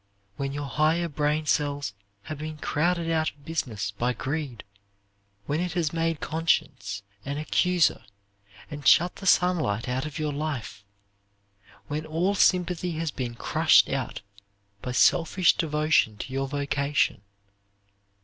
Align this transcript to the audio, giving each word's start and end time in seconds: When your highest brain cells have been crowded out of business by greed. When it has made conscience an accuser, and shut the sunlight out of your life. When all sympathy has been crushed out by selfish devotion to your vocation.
When 0.35 0.51
your 0.51 0.65
highest 0.65 1.13
brain 1.13 1.45
cells 1.45 1.93
have 2.23 2.39
been 2.39 2.57
crowded 2.57 3.07
out 3.11 3.29
of 3.29 3.45
business 3.45 3.91
by 3.91 4.13
greed. 4.13 4.63
When 5.45 5.59
it 5.59 5.73
has 5.73 5.93
made 5.93 6.19
conscience 6.19 7.03
an 7.23 7.37
accuser, 7.37 8.03
and 8.71 8.87
shut 8.87 9.17
the 9.17 9.27
sunlight 9.27 9.87
out 9.87 10.07
of 10.07 10.17
your 10.17 10.33
life. 10.33 10.83
When 11.85 12.07
all 12.07 12.33
sympathy 12.33 12.93
has 12.93 13.11
been 13.11 13.35
crushed 13.35 13.89
out 13.89 14.21
by 14.81 14.93
selfish 14.93 15.55
devotion 15.55 16.17
to 16.17 16.33
your 16.33 16.47
vocation. 16.47 17.21